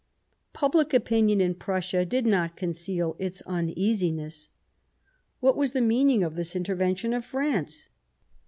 [0.53, 4.49] Public opinion in Prussia did not conceal its uneasiness.
[5.41, 7.87] What was the meaning of this inter vention of France